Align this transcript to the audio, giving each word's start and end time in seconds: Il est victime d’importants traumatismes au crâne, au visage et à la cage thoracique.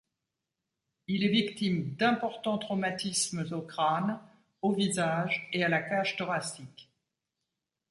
Il 1.05 1.23
est 1.23 1.27
victime 1.29 1.93
d’importants 1.93 2.57
traumatismes 2.57 3.45
au 3.53 3.61
crâne, 3.61 4.19
au 4.63 4.71
visage 4.73 5.47
et 5.53 5.63
à 5.63 5.69
la 5.69 5.79
cage 5.83 6.15
thoracique. 6.17 6.89